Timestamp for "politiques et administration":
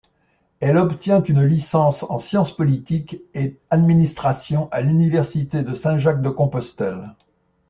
2.55-4.67